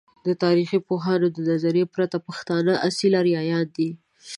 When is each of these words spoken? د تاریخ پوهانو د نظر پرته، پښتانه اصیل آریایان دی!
د 0.25 0.27
تاریخ 0.43 0.69
پوهانو 0.87 1.27
د 1.35 1.37
نظر 1.49 1.75
پرته، 1.93 2.17
پښتانه 2.27 2.73
اصیل 2.87 3.13
آریایان 3.21 3.65
دی! 3.75 3.89